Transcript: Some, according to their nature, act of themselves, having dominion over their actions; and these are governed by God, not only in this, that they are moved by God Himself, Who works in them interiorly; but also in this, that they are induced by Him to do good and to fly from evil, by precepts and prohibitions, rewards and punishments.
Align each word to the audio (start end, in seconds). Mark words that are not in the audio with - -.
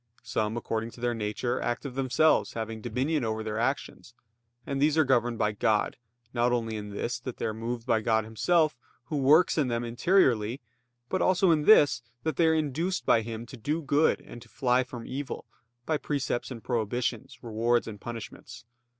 Some, 0.23 0.57
according 0.57 0.89
to 0.93 0.99
their 0.99 1.13
nature, 1.13 1.61
act 1.61 1.85
of 1.85 1.93
themselves, 1.93 2.53
having 2.53 2.81
dominion 2.81 3.23
over 3.23 3.43
their 3.43 3.59
actions; 3.59 4.15
and 4.65 4.81
these 4.81 4.97
are 4.97 5.03
governed 5.03 5.37
by 5.37 5.51
God, 5.51 5.95
not 6.33 6.51
only 6.51 6.75
in 6.75 6.89
this, 6.89 7.19
that 7.19 7.37
they 7.37 7.45
are 7.45 7.53
moved 7.53 7.85
by 7.85 8.01
God 8.01 8.23
Himself, 8.23 8.75
Who 9.09 9.17
works 9.17 9.59
in 9.59 9.67
them 9.67 9.83
interiorly; 9.83 10.59
but 11.07 11.21
also 11.21 11.51
in 11.51 11.65
this, 11.65 12.01
that 12.23 12.35
they 12.37 12.47
are 12.47 12.55
induced 12.55 13.05
by 13.05 13.21
Him 13.21 13.45
to 13.45 13.57
do 13.57 13.83
good 13.83 14.21
and 14.21 14.41
to 14.41 14.49
fly 14.49 14.83
from 14.83 15.05
evil, 15.05 15.45
by 15.85 15.97
precepts 15.99 16.49
and 16.49 16.63
prohibitions, 16.63 17.37
rewards 17.43 17.87
and 17.87 18.01
punishments. 18.01 18.65